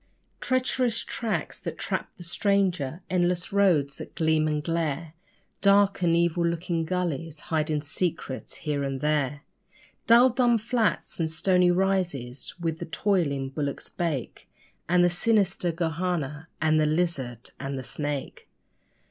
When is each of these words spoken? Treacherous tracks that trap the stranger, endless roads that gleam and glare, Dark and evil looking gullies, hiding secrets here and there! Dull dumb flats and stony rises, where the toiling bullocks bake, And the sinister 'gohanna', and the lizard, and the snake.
Treacherous 0.39 1.01
tracks 1.03 1.59
that 1.59 1.77
trap 1.77 2.09
the 2.17 2.23
stranger, 2.23 3.03
endless 3.07 3.53
roads 3.53 3.99
that 3.99 4.15
gleam 4.15 4.47
and 4.47 4.63
glare, 4.63 5.13
Dark 5.61 6.01
and 6.01 6.15
evil 6.15 6.43
looking 6.43 6.85
gullies, 6.85 7.39
hiding 7.51 7.83
secrets 7.83 8.55
here 8.55 8.83
and 8.83 8.99
there! 9.01 9.41
Dull 10.07 10.31
dumb 10.31 10.57
flats 10.57 11.19
and 11.19 11.29
stony 11.29 11.69
rises, 11.69 12.55
where 12.59 12.73
the 12.73 12.87
toiling 12.87 13.49
bullocks 13.51 13.89
bake, 13.91 14.47
And 14.89 15.03
the 15.03 15.09
sinister 15.11 15.71
'gohanna', 15.71 16.47
and 16.59 16.79
the 16.79 16.87
lizard, 16.87 17.51
and 17.59 17.77
the 17.77 17.83
snake. 17.83 18.49